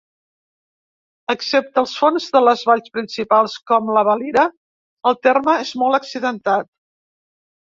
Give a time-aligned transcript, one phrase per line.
[1.33, 4.47] Excepte el fons de les valls principals, com la Valira,
[5.11, 6.73] el terme és molt accidentat.